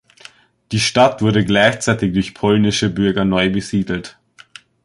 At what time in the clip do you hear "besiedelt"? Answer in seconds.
3.51-4.17